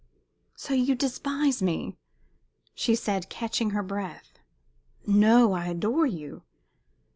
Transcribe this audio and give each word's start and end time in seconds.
"So 0.55 0.73
you 0.73 0.95
despise 0.95 1.61
me?" 1.61 1.95
she 2.73 2.95
said, 2.95 3.29
catching 3.29 3.69
her 3.69 3.83
breath. 3.83 4.33
"No. 5.05 5.53
I 5.53 5.67
adore 5.67 6.07
you." 6.07 6.41